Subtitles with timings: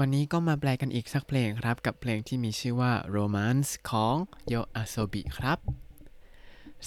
[0.00, 4.16] วันนี้ก็มาแปลกันอีกสักเพลงครับ กับเพลงที่มีชื่อว่า Romance ของ
[4.48, 5.58] โยอาโซบิครับ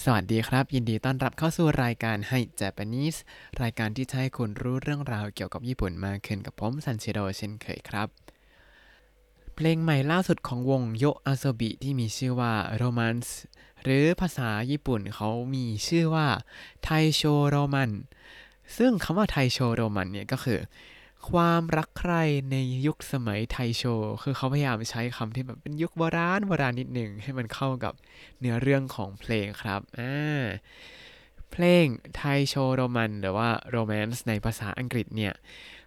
[0.02, 3.18] สวัสดีครับ ยินดีต้อนรับเข้าสู่รายการให้ Japanese
[3.62, 8.08] รายการที่จะให้คุณรู้เรื่องราวเกี่ยวกับญี่ปุ่นมากขึ้นกับผมซันเชโร่เช่นเคยครับ
[9.54, 12.52] เพลงใหม่ล่าสุดของวงโยอาโซบิที่มีชื่อว่า
[12.82, 13.30] Romance
[13.82, 16.28] หรือภาษาญี่ปุ่นเขามีชื่อว่า
[16.82, 17.90] ไทโชโรมัน
[18.76, 20.60] ซึ่งคำว่าไทโชโรมันเนี่ยก็คือ
[21.28, 22.22] ความรักใคร่
[22.52, 23.84] ในยุคสมัยไทโช
[24.22, 27.94] คือเขาพยายามใช้คำที่แบบเป็นยุคโบราณโบราณนิดหนึ่งให้มันเข้ากับ
[28.40, 30.42] เนื้อเรื่องของเพลงครับอ่า
[31.52, 35.34] เพลงไทโชโรมันหรือว่าโรแมนต์ในภาษาอังกฤษเนี่ย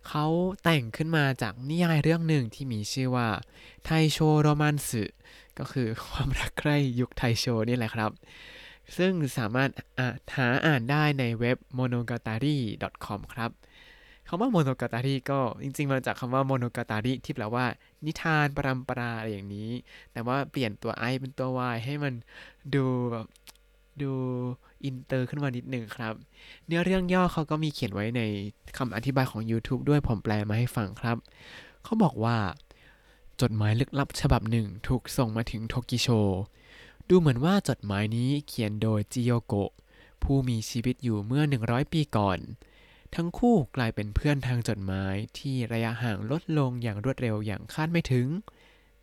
[0.07, 0.26] เขา
[0.63, 3.29] แต่งขึ้นมาจากนิยายเรื่องหนึ่งที่มีชื่อว่า
[3.85, 5.04] ไทโชโรมันสึ
[5.59, 8.12] ก็คือความรักใคร่ยุคไทโชนี่แหละครับ
[8.98, 9.70] ซึ่งสามารถ
[10.35, 13.52] หาอ่านได้ในเว็บ monogatary.com ครับ
[14.27, 17.66] คำว่า monogatary ก็จริง ๆ มาจากคำว่าโมโนกาตาริที่แปลว่า
[18.05, 19.70] นิทานปรัมปราอะไรอย่างนี้
[20.12, 22.13] แต่ว่าเปลี่ยนตัว i เป็นตัว y ให้มัน
[22.76, 23.26] ดูแบบ
[24.02, 24.12] ดู
[24.84, 26.13] อินเตอร์ขึ้นมานิดหนึ่งครับ
[26.65, 28.21] เนื้อเรื่องย่อเขาก็มีเขียนไว้ใน
[28.77, 31.18] คำอธิบายของ YouTube ด้วยผมแปลมาให้ฟังครับ
[31.84, 32.37] เขาบอกว่า
[33.41, 36.08] จดหมายลึกลับฉบับหนึ่งถูกส่งมาถึงโทกิโช
[37.10, 39.71] ดูเหมือนว่าจดหมายนี้เขียนโดยจิโยโกะ
[40.24, 42.40] ผู้มีชีวิตอยู่เมื่อ 100 ปีก่อน
[43.15, 48.27] ทั้งคู่กลายเป็นเพื่อนทางจดหมายที่ระยะห่างลดลงอย่างรวดเร็วอย่างคาดไม่ถึง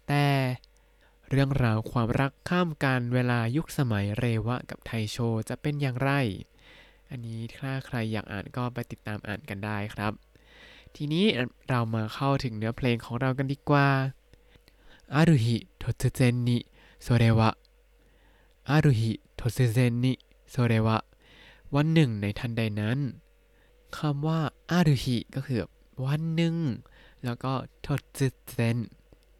[0.08, 0.26] แต่
[1.30, 5.16] เรื่องราวความรักข้ามการเวลายุคสมัยเรวะกับไทโช
[5.48, 6.10] จะเป็นอย่างไร
[7.10, 10.12] อันนี้ถ้าใครอยากอ่านก็ไปติดตามอ่านกันได้ครับ
[10.96, 11.26] ทีนี้
[11.68, 13.88] เรามาเข้าถึงเนื้อเพลงของเรากันดีกว่า
[15.14, 15.84] ある日突
[16.14, 20.98] 然にそれは ある日突然にそれは
[21.74, 22.98] วันหนึ่งในทันใดนั้น
[23.98, 25.60] คำว่าある日 ก็คือ
[26.04, 26.54] วันหนึ่ง
[27.24, 27.86] แล้วก็突
[28.18, 28.76] 然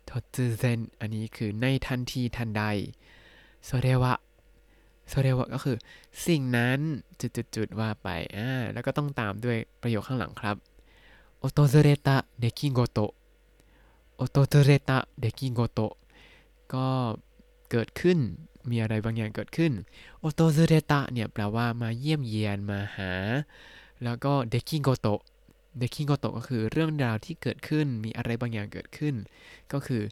[0.07, 2.63] 突然 อันนี้คือในทันทีทันใด
[3.65, 5.77] それは それは ก็คือ
[6.27, 6.79] สิ่งนั้น
[7.57, 10.57] จุดๆว่าไปอ่าแล้วก็ต้องตามด้วยประโยคข้างหลังครับ
[11.39, 12.99] โอโตเรตะเดคิโกโต
[14.17, 15.81] โอโตเรตะเดคิโกโต
[16.75, 16.89] ก็
[17.71, 18.19] เกิดขึ้น
[18.71, 19.73] มีอะไรบางอย่างเกิดขึ้น
[20.21, 23.13] 訪れた เนี่ยแปลว่ามาเยี่ยมเยียนมาหา
[24.05, 25.21] แล้วก็เดคิโกโตะ
[25.79, 29.15] เดคิโกโตะก็คือเรื่องราวที่เกิดขึ้นมีอะไรบางอย่างเกิดขึ้น
[29.73, 30.03] ก็คือ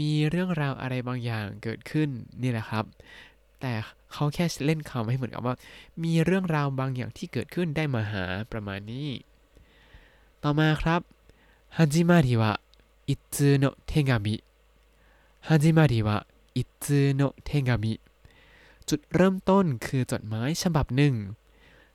[0.00, 2.08] มีเรื่องราวอะไรบางอย่างเกิดขึ้น
[2.42, 2.84] นี่แหละครับ
[3.60, 3.72] แต่
[4.12, 5.54] เขาแค่เล่นคำให้เหมือนกับว่า
[6.04, 9.08] มีเรื่องราวบางอย่างที่เกิดขึ้นได้มาหาประมาณนี้
[10.42, 11.00] ต่อมาครับ
[11.76, 12.52] ฮัจิมาริวะ
[13.08, 14.34] อิซึโนเทงามิ
[15.48, 16.16] ฮัจิมาริวะ
[16.56, 17.92] อิซึโนเทงามิ
[18.88, 21.14] จุดเริ่มต้นคือจดหมายฉบับหนึ่ง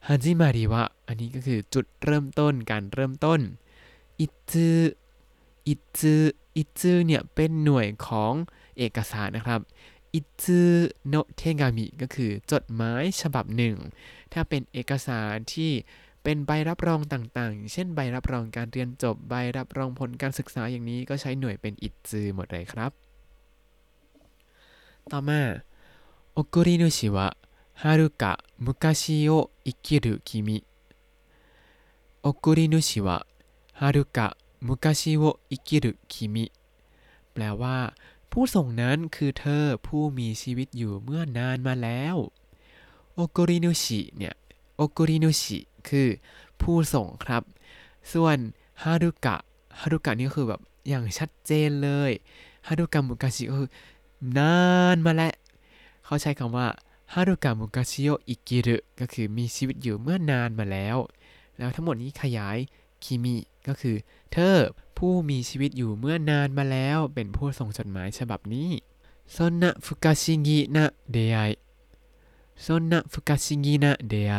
[0.07, 3.39] ฮาจิมาริวะอันนี้ก็คือจุดเริ่มต้นการเริ่มต้น
[4.19, 4.79] อิจือ
[5.67, 6.21] อิจือ
[6.57, 8.33] อิจือเนี่ยเป็นหน่วยของ
[8.77, 9.61] เอกสารนะครับ
[10.13, 10.61] อิจื
[11.07, 13.75] โนเทงามิก็คือจดหมายฉบับหนึ่ง
[14.33, 15.71] ถ้าเป็นเอกสารที่
[16.23, 22.91] เป็นใบรับรองต่างๆ เช่นใบรับรองการเรียนจบ ใบรับรองผลการศึกษาอย่างนี้ก็ใช้หน่วยเป็นอิจือหมดเลยครับ
[25.11, 25.41] ต่อมา
[26.33, 27.27] โอกรินุชิวะ
[27.74, 30.64] はるか昔を生きる君
[32.22, 33.26] 送り主は
[33.72, 36.52] はるか昔を生きる君
[37.32, 37.94] แปลว่า
[38.30, 42.16] ผู้ส่งนั้นคือเธอผู้มีชีวิตอยู่เมื่อนานมาแล้ว
[43.14, 44.34] โอกรินุชิเนี่ย
[44.76, 45.58] โอกรินุชิ
[45.88, 46.08] คือ
[46.60, 47.42] ผู้ส่งครับ
[48.12, 48.38] ส่วน
[48.82, 49.36] ฮารุกะ
[49.80, 52.10] ฮารุกะนี่ก็คือแบบอย่างชัดเจนเลย
[52.66, 53.68] ฮารุกะมุกาชิก็คือ
[54.38, 54.58] นา
[54.94, 55.32] นมาแล้ว
[56.04, 56.66] เขาใช้คำว่า
[57.13, 60.97] ฮารุกะมุกาชิโออิกิรุก็คือมีชีวิตอยู่เมื่อนานมาแล้ว
[61.57, 62.57] แล้วทั้งหมดนี้ขยาย
[63.03, 63.35] คิมิ
[63.67, 63.95] ก็คือ
[64.33, 64.57] เธอ
[64.97, 68.69] ผู้มีชีวิตอยู่เมื่อนานมาแล้ว เป็นผู้ส่งจดหมายฉบับนี้
[69.31, 71.39] โซนะฟุกาชิงินะเดไอ
[72.61, 74.35] โซนะฟุกาชิงินะเดไอ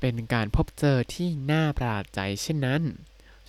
[0.00, 2.82] เป็นการพบเจอที่น่าประหลาดใจเช่นนั้น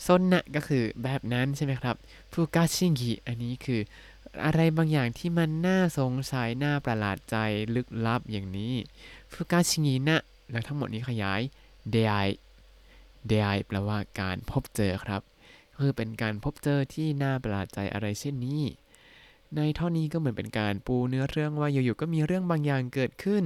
[0.02, 1.96] โซนะก็คือแบบนั้นใช่ไหมครับ
[2.32, 3.82] ฟุกาชิงิอันนี้คือ
[4.44, 7.38] อะไรบางอย่างที่มันน่าสงสัยน่าประหลาดใจ
[7.76, 8.74] ลึกลับอย่างนี้
[9.32, 10.18] ฟุกาชิงินะ
[10.52, 11.42] แล้วทั้งหมดนี้ขยาย
[11.92, 12.16] เดไอ
[13.28, 15.22] เดไอแปลว่าการพบเจอครับ
[15.80, 18.64] คือเป็นการพบเจอที่น่าประหลาดใจอะไรเช่นนี้
[19.56, 23.44] ในท่อนนี้ก็เหมือนเป็นการปูเนื้อเรื่องว่าอยู่ๆก็มีเรื่องบางอย่างเกิดขึ้น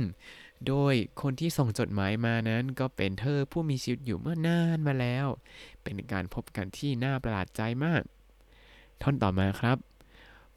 [0.68, 5.28] โดยคนที่ส่งจดหมายมานั้นก็เป็นเธอผู้มีชีวิตอยู่เมื่อนานมาแล้ว
[5.84, 8.04] เป็นการพบกันที่น่าประหลาดใจมาก
[9.02, 9.89] ท่อนต่อมาครับ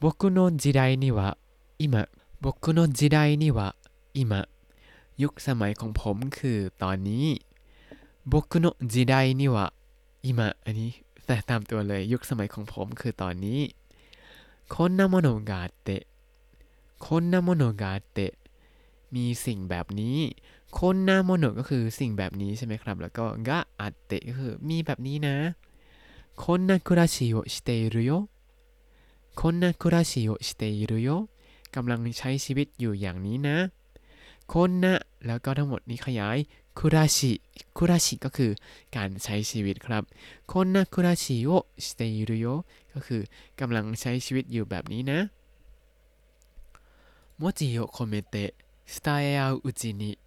[0.02, 1.38] 僕の時代には
[1.80, 2.08] 今
[2.42, 3.76] 僕の時代には
[4.14, 4.48] 今
[5.18, 7.26] ยุคสมัยของผมคือตอนนี้
[8.26, 9.74] 僕の時代には
[10.22, 10.92] 今อันนี้
[11.24, 13.62] ส แต่ตามตัวเลยยุคสมัยของผมคือตอนนี้
[14.74, 16.08] こんなものがあって
[17.06, 18.34] こんなものがあって
[19.16, 20.18] มีสิ่งแบบนี้
[20.80, 25.36] คนนาโมโนก็คือสิ่งแบบนี้ใช่ไหมครับ แล้วก็กะอัตเตก็คือมีแบบนี้นะ
[26.44, 27.68] คนนาคุราชิโอชิเ
[29.40, 31.10] ตรุโยคนนาคุราชิโอชิเตรุโย
[31.76, 33.58] กำลังใช้ชีวิตอยู่อย่างนี้นะ
[34.54, 34.96] คนนะ
[35.26, 36.38] แล้วก็ทั้งหมดนี้ขยาย
[36.78, 37.32] คุราชิ
[37.78, 38.52] คุราชิก็คือ
[38.96, 40.04] การใช้ชีวิตครับ
[40.52, 41.50] คนนาคุราชิโอ
[41.84, 42.46] ชิเตรุโย
[42.94, 43.22] ก็คือ
[43.60, 45.20] กำลังใช้ชีวิตอยู่แบบนี้นะ
[47.38, 48.52] โมจิโอโคเมเตะ
[48.88, 50.18] 伝え合ううちに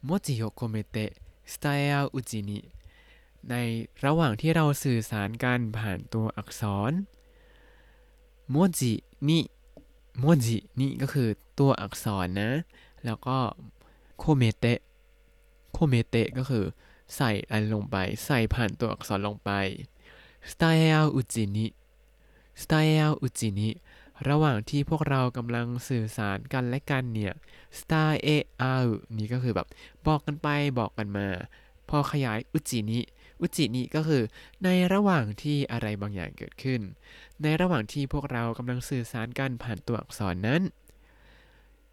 [0.00, 1.12] 文字を込めて
[1.44, 2.70] 伝え合ううちに
[3.46, 6.92] ในระหว่างที่เราสื่อสารกันผ่านตัวอักษร
[8.49, 11.29] 文字に 文字に ก็คือ
[11.59, 12.49] ตัวอักษรนะ
[13.05, 13.37] แล้วก็
[14.17, 16.65] 込めて 込めて ก็คือ
[17.15, 17.95] ใส่อะไรลงไป
[18.25, 19.51] ใส่ผ่านตัวอักษรลงไป
[20.51, 21.65] สไตเอลอุจินิ
[22.61, 23.69] สไตเอลอุจินิ
[24.29, 27.33] ระหว่างที่พวกเรากำลังสื่อสารกันและกันเนี่ย
[27.79, 28.29] star a
[28.83, 28.85] r
[29.17, 29.67] นี่ก็คือแบบ
[30.07, 30.47] บอกกันไป
[30.79, 31.27] บอกกันมา
[31.89, 32.99] พอขยายอุจินิ
[33.43, 34.23] อุจินิก็คือ
[34.63, 36.81] ในระหว่างที่อะไรบางอย่างเกิดขึ้น
[37.41, 40.61] ในระหว่างที่พวกเรากำลังสื่อสารกันผ่านตัวอักษรนั้น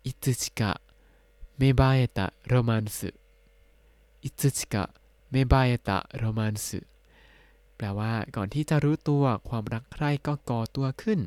[0.06, 0.72] อิตชิกะ
[1.58, 3.10] เมบาเอตะโรมนสึ
[4.24, 4.84] อิตชิกะ
[5.30, 6.80] เมบาเอตะโรมนสึ
[7.76, 11.20] แปลว่าก่อนที่จะรู้ตัวความรักใคร่ก็ก่อตัวขึ้น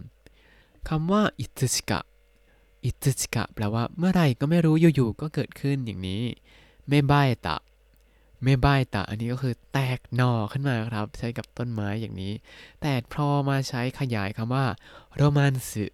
[0.90, 2.00] คำว่าอิตชิกะ
[2.86, 6.24] อิตชิกะแปลว่าเมื่อไรก็ไม่รู้อยู่ๆก็เกิดขึ้นอย่างนี้
[6.90, 7.56] เมบายตะ
[8.44, 12.34] เมบายตะ อันนี้ก็คือแตกหน่อขึ้นมาครับ ใช้กับต้นไม้อย่างนี้
[12.82, 14.66] แต่พอมาใช้ขยายคำว่า
[15.16, 15.86] โรแมนสึ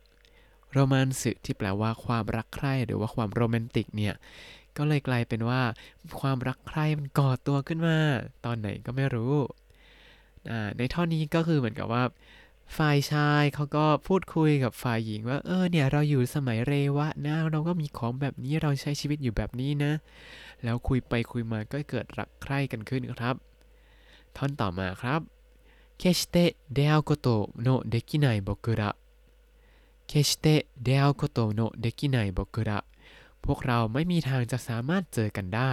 [0.74, 4.14] โรแมนสึที่แปลว่าความรักใคร่หรือว่าความโรแมนติกเนี่ย
[4.78, 5.62] ก็เลยกลายเป็นว่า
[6.22, 7.98] ความรักใคร่มันก่อตัวขึ้นมา
[8.46, 9.34] ตอนไหนก็ไม่รู้
[10.78, 12.04] ในท่อนนี้ก็คือเหมือนกับว่า
[12.77, 19.93] ฝ่ายชายเขาก็พูดคุยกับฝ่ายหญิงว่า เออเนี่ยเราอยู่สมัยเรวะนะเราก็มีของแบบนี้เราใช้ชีวิตอยู่แบบนี้นะ
[20.65, 23.35] แล้วคุยไปคุยมาก็เกิดรักใคร่กันขึ้นครับ
[24.37, 25.21] ท่อนต่อมาครับ
[26.01, 27.29] 決して出会うこと
[27.67, 28.97] のできない僕ら
[30.11, 32.85] 決して出会うことのできない僕ら
[33.45, 35.73] พวกเราไม่มีทางจะสามารถเจอกันได้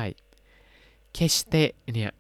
[1.14, 1.56] เคชเต
[1.94, 2.12] เนี่ย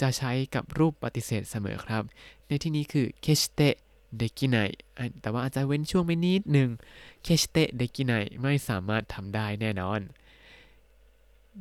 [0.00, 2.02] จะใช้กับรูปปฏิเสธเสมอครับ
[2.46, 3.60] ในที่นี้คือเคชเต
[4.18, 4.56] เดกิไน
[5.20, 6.68] แต่ว่าอาจจะเว้นช่วงไปนิดหนึ่ง
[7.22, 8.12] เคชเตเดกิไน
[8.42, 10.00] ไม่สามารถทำได้แน่นอน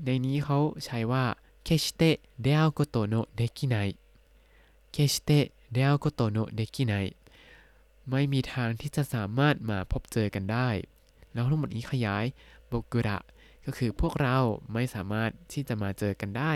[0.04, 1.26] ในนี้เขาใช้ว่า
[1.64, 2.02] เคชเต
[2.44, 3.76] เดアウโกโตโนเดกิไน
[4.92, 5.30] เคชเต
[5.74, 6.94] เดアウโกโตโนเดกิไน
[8.10, 10.70] ไม่มีทางที่จะสามารถมาพบเจอกันได้
[11.34, 12.26] แล้วทั้งหมดนี้ขยาย
[12.68, 13.18] โบกุระ
[13.66, 14.38] ก็คือพวกเรา
[14.74, 16.54] ไม่สามารถที่จะมาเจอกันได้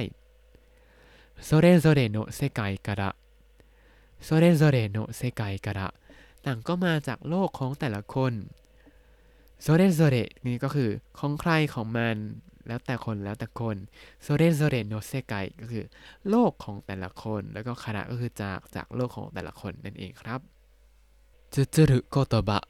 [1.48, 3.16] それぞれの世界から
[4.25, 5.89] โซเรโซเรโนเซกายกะระ
[6.45, 8.33] ต่างก็มาจากโลกของแต่ละคน
[9.63, 10.17] โซเรโซเร
[10.47, 12.17] นี่ก็คือของใครของมัน
[12.67, 13.77] แล้วแต่คนแล้วแต่คน
[14.23, 15.85] โซเรโซเรโนเซกายก็คือ
[16.29, 20.41] โลกของแต่ละคน แล้วก็คณะก็คือจากจากโลกของแต่ละคนนั่นเองครับ
[21.55, 22.63] จุจุรุโคโตบะ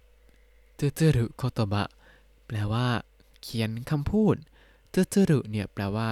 [0.79, 1.89] จุจุรุโคโตบะ
[2.47, 2.87] แปลว่า
[3.43, 4.37] เขียนคำพูด
[4.95, 6.09] จุจุรุเนี่ยแปลว่า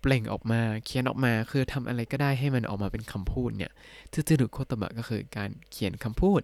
[0.00, 3.72] เปล่งออกมาเขียนออกมาคือทำอะไรก็ได้ให้มันออกมาเป็นคำพูดเนี่ย
[4.12, 6.40] ซึซึรุโคตบะก็คือการเขียนคำพูด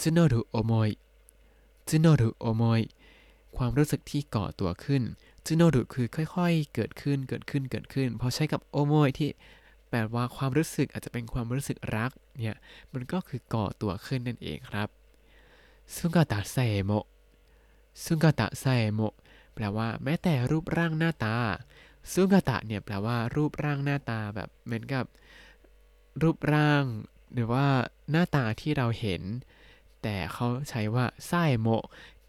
[0.00, 0.90] ซึโนรุโอโมย
[1.90, 2.80] ซึโนรุโอโมย
[3.56, 5.02] ความรู้สึกที่ก่อตัวขึ้น
[5.46, 9.28] ซึโนรุคือค่อยๆ เกิดขึ้นเกิดขึ้นเกิดขึ้นพอใช้กับโอโมยที่
[9.88, 12.56] แปลว่าความรู้สึกอาจจะเป็นความรู้สึกรักเนี่ย
[12.92, 14.88] มันก็คือก่อตัวขึ้นนั่นเองครับ
[15.94, 16.92] ซุงกาตะไซโม
[18.04, 19.00] ซุงกาตะไซโม
[19.54, 21.36] แปลว่าแม้แต่รูปร่างหน้าตา
[22.12, 25.04] ซุกาตะเนี่ยแปลว่ารูปร่างหน้าตาแบบเหมือนกับ
[26.22, 26.84] รูปร่าง
[27.34, 27.66] หรือว่า
[28.10, 29.22] หน้าตาที่เราเห็น
[30.02, 31.66] แต่เขาใช้ว่าไซโม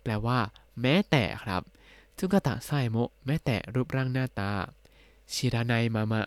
[0.04, 0.40] แปลว่า
[0.82, 1.62] แม้แต่ครับ
[2.20, 4.52] ซุกาตะไซโมแม้แต่รูปร่างหน้าตา
[5.34, 6.24] ชิรานายมามะ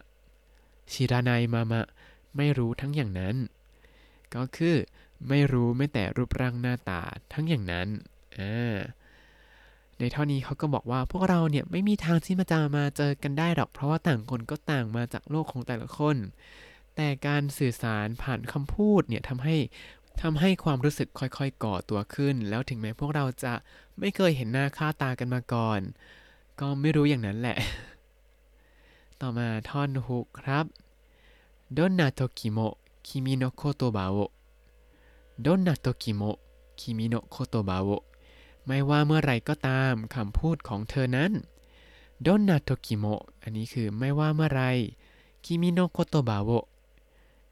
[0.92, 1.82] ชิรานายมามะ
[2.36, 3.36] ไม่รู้ทั้งอย่างนั้น
[4.34, 4.76] ก็คือ
[5.28, 7.00] ไม่รู้แม้แต่รูปร่างหน้าตา
[7.32, 7.88] ทั้งอย่างนั้น
[8.38, 8.76] อ่า
[9.99, 16.17] ในเท่านี้เขาก็บอกว่าพวกเราเนี่ยไม่มีทางที่มาจะมาเจอกันได้หรอกเพราะว่าต่างคนก็ต่างมาจากโลกของแต่ละคน
[16.95, 19.55] แต่การสื่อสารผ่านคำพูดเนี่ยทำให้
[20.21, 23.53] ทำให้ความรู้สึกค่อยๆก่อตัวขึ้น แล้วถึงแม้พวกเราจะ
[23.99, 25.79] ไม่เคยเห็นหน้าค่าตากันมาก่อน
[26.59, 27.57] ก็ไม่รู้อย่างนั้นแหละ
[29.21, 30.65] ต่อมาท่อนฮุกครับ
[31.77, 32.59] どんな時も
[33.07, 34.17] 君の言葉を
[35.45, 36.39] どんな時も
[36.75, 38.03] 君の言葉を
[38.68, 41.32] ไม่ว่าเมื่อไรก็ตามคำพูดของเธอนั้น
[42.26, 43.04] どんな時も
[43.42, 44.62] อันนี้คือไม่ว่าเมื่อไร
[45.44, 46.50] คิมิโนโคโตบาโว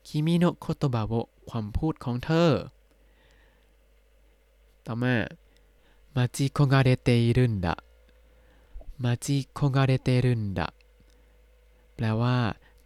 [0.07, 2.51] คิมิโนโคโตบะโะความพูดของเธอ
[4.87, 5.15] ต่อมา
[6.15, 7.75] มาจิโคงาเรเตอิรุนดะ
[9.03, 10.69] มาจิโคงาเรเตรุนดะ
[11.95, 12.37] แปลว่า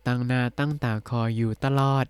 [0.07, 2.07] ตั้งหน้าตั้งตาคอยอยู่ตลอด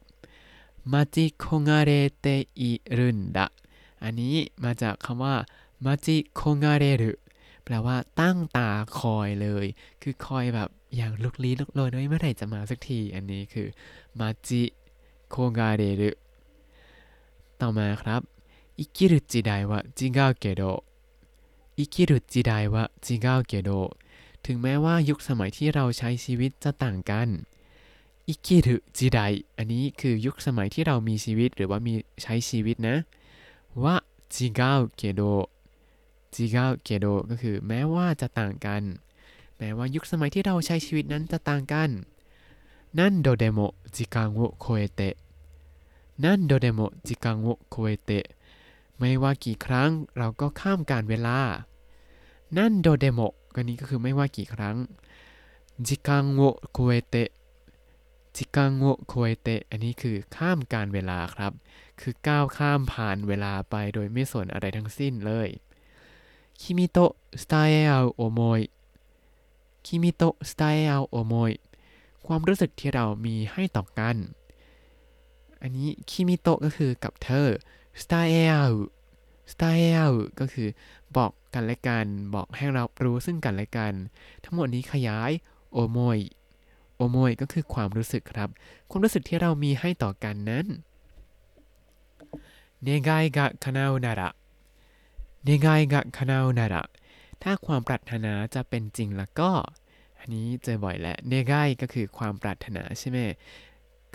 [0.93, 2.27] มาจิโคงาเรเต
[2.61, 3.47] อิรุนดะ
[4.03, 5.37] อันนี้มาจากคำว่า
[5.84, 7.12] มัจิโคงาเรรุ
[7.64, 9.66] แปลว่าตั้งตาคอยเลย
[10.02, 13.68] คือคอยแบบอย่างลุกลี้ลุกลนเมื่อไหร่จะมาสักที อันนี้คือ
[14.20, 14.62] มัจิ
[15.30, 16.10] โคงาเรรุ
[17.60, 18.22] ต่อมาครับ
[18.78, 20.62] อิกิรุจิไดวะจิงาเกโด
[21.78, 23.70] อิกิรุจิไดวะจิงาเกโด
[24.44, 27.28] ถึงแม้ว่ายุคสมัยที่เราใช้ชีวิตจะต่างกัน
[28.28, 29.18] อิกิรุจิได
[29.56, 32.96] อันนี้คือยุคสมัยที่เรามีชีวิตหรือว่ามีใช้ชีวิตนะ
[33.82, 33.96] วะ
[34.34, 35.22] จิงาเกโด
[36.34, 38.82] จิกาเกโดก็คือแม้ว่าจะต่างกัน
[39.58, 41.90] แม้ว่ายุคสมัยที่เราใช้ชีวิตนั้นจะต่างกัน
[42.99, 43.61] 何度でも
[43.97, 45.14] 時間を越えて 何
[46.25, 48.25] 度でも時間を越えて
[48.99, 51.38] ไม่ว่ากี่ครั้งเราก็ข้ามกาลเวลา
[52.57, 53.21] 何度でも
[53.54, 54.76] ก็นี้ก็คือไม่ว่ากี่ครั้ง
[55.87, 61.52] 時間を越えて 時間を越えて อันนี้คือข้ามกาลเวลาครับ
[62.00, 65.49] คือก้าวข้ามผ่านเวลาไปโดยไม่สนอะไรทั้งสิ้นเลย
[66.61, 68.61] 君と伝え合ลโอโมย
[69.87, 71.50] คิมิโตะสไตเอลโอโมย
[72.26, 74.16] ความรู้สึกที่เรามีให้ต่อกัน
[75.62, 77.49] อันนี้คิมิโตะก็คือกับเธอ
[78.02, 78.37] สไตเอ
[78.71, 78.73] ล
[79.52, 80.69] สไตเอลก็คือ
[81.16, 83.92] บอกกันและกัน บอกให้เรารู้ซึ่งกันและกัน
[84.45, 85.30] ทั้งหมดนี้ขยาย
[85.73, 86.19] โอโมย
[86.97, 88.49] โอโมยก็คือความรู้สึกครับ
[88.90, 90.66] ความรู้สึกที่เรามีให้ต่อกันนั้น
[92.83, 94.28] 願いが叶うなら
[95.44, 96.85] เนกายกะคานานาระ
[97.42, 99.50] ถ้าความปรารถนาจะเป็นจริงแล้วก็
[100.18, 103.18] อันนี้เจอบ่อยแหละเนกายก็คือความปรารถนาใช่ไหม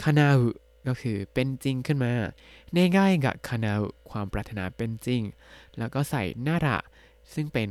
[0.03, 0.48] คานาอุ
[0.88, 2.13] ก็คือเป็นจริงขึ้นมา
[2.74, 5.22] เนกายกะคานาอุความปรารถนาเป็นจริง
[5.77, 6.77] แล้วก็ใส่นาระ
[7.34, 7.70] ซึ่งเป็น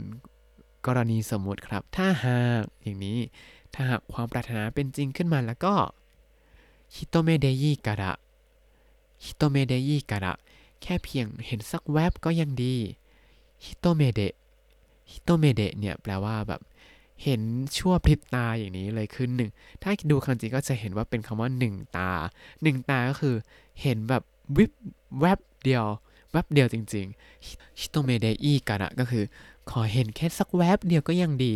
[0.86, 3.18] กรณีสมมุติครับ ถ้าหากอย่างนี้
[3.74, 5.74] ถ้าหากความปรารถนาเป็นจริงขึ้นมาแล้วก็
[6.94, 8.12] ฮิโตเมเดยิการะ
[9.24, 10.34] 一目でいいから
[10.82, 12.76] แค่เพียงเห็นสักแวบก็ยังดี
[13.64, 16.60] 一目で 一目で เนี่ยแปลว่าแบบ
[17.22, 17.40] เห็น
[17.76, 19.50] ชั่วพริบตาอย่างนี้เลยคือหนึ่ง
[19.82, 22.10] ถ้าดูคันจิก็จะเห็นว่าเป็นคำว่าหนึ่งตา
[22.62, 23.34] หนึ่งตาก็คือ
[23.82, 24.22] เห็นแบบ
[24.56, 24.72] วิบ
[25.20, 25.84] แวบเดียว
[26.32, 29.24] แวบเดียวจริงๆ一目でいいから ก็คือ
[29.70, 31.54] ขอเห็นแค่สักแวบเดียวก็ยังดี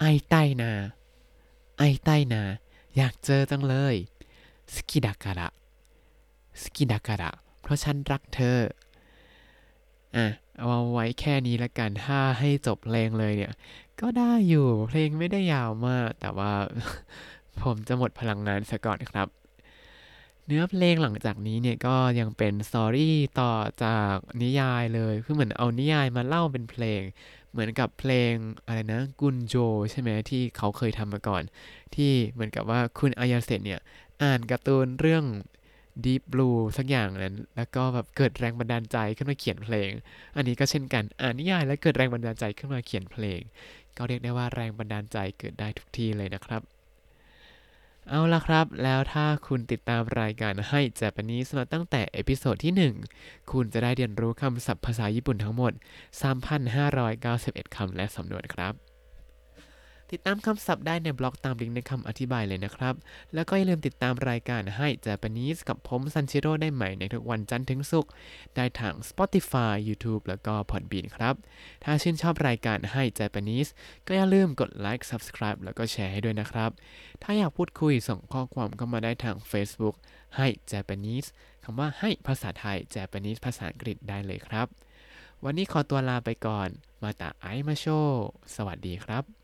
[0.00, 0.72] 会いたいな 会
[1.78, 2.42] いたいな
[2.96, 3.94] อยากเจอจังเลย
[4.74, 5.48] สกิดาการะ
[6.62, 8.58] สกิดาการะเพราะฉันรักเธอ
[10.16, 10.26] อะ
[10.58, 13.52] เอาไว้แค่นี้ละกันถ้าให้จบเพลงเลยเนี่ย
[14.00, 16.52] ก็ได้อยู่เพลงไม่ได้ยาวมาก แต่ว่า
[17.62, 19.28] ผมจะหมดพลังงานซะก่อนครับ
[20.46, 23.52] เนื้อเพลงหลังจากนี้เนี่ยก็ยังเป็นสตอรี่ต่อ
[23.84, 27.02] จากนิยายเลยคือเหมือนเอานิยายมาเล่าเป็นเพลง
[27.52, 28.32] เหมือนกับเพลง
[28.66, 29.54] อะไรนะ群青
[29.90, 31.42] ใช่ไหมที่เขาเคยทำมาก่อน
[31.94, 33.80] ที่เหมือนกับว่าคุณอายาเสะเนี่ย
[34.22, 35.24] อ่านการ์ตูนเรื่อง
[36.04, 39.90] Deep Blue สักอย่างนั้น แล้วก็แบบเกิดแรงบันดาลใจขึ้นมาเขียนเพลง
[40.36, 43.40] อันนี้ก็เช่นกันอ่านนิยายแล้วเกิดแรงบันดาลใจขึ้นมาเขียนเพลง
[43.96, 46.62] ก็เรียกได้ว่าแรงบันดาลใจเกิดได้ทุกที่เลยนะครับ
[48.08, 55.72] เอาละครับ แล้วถ้าคุณติดตามรายการให้ Japanese มาตั้งแต่ episode ที่ 1 คุณจะได้เรียนรู้คำศัพท์ภาษาญี่ปุ่นทั้งหมด
[56.94, 58.91] 3,591คำและสำนวนครับ
[60.12, 62.94] ติดตามคำศัพท์ได้ในบล็อกตามลิงก์ในคำอธิบายเลยนะครับ
[63.34, 68.10] แล้วก็อย่าลืมติดตามรายการให้ Japanese กับผมซันชิโร่ได้ใหม่ในทุกวันจันทร์ถึงศุกร์
[68.56, 71.34] ได้ทาง Spotify YouTube แล้วก็ Podbean ครับ
[71.84, 73.70] ถ้าชื่นชอบรายการให้ Japanese
[74.06, 76.70] ก็อย่าลืมกดไลค์ Subscribe แล้วก็แชร์ให้ด้วยนะครับ
[77.22, 79.94] ถ้าอยากพูดคุยส่งข้อความเข้ามาได้ทาง Facebook
[80.36, 81.28] ให้ Japanese
[81.64, 84.66] คำว่าให้ภาษาไทย Japanese ภาษาอังกฤษได้เลยครับ
[85.44, 86.68] วันนี้ขอตัวลาไปก่อน
[87.02, 87.86] มาตาไอมาโช
[88.54, 89.41] สวัสดีครับ